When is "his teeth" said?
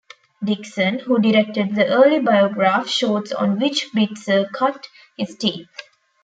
5.15-5.69